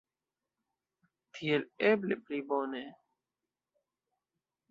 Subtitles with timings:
[1.35, 2.83] Tiel eble pli bone.